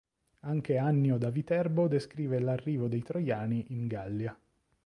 [0.39, 4.35] Anche Annio da Viterbo descrive l'arrivo dei Troiani in Gallia.